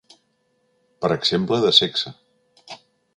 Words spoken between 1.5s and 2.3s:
de sexe.